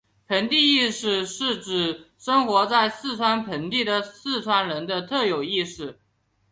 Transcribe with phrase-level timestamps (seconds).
[0.25, 5.99] 盆地意识是指生活在四川盆地的四川人的特有意识。